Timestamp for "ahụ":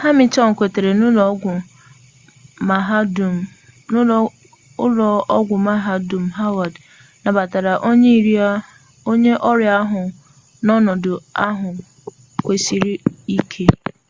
9.82-10.02, 11.46-11.68